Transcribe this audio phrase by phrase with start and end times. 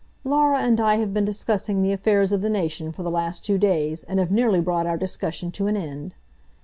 [0.23, 3.59] "Laura and I have been discussing the affairs of the nation for the last two
[3.59, 6.15] days, and have nearly brought our discussion to an end."